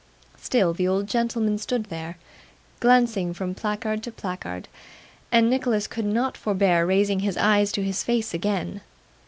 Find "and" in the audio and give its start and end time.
5.31-5.47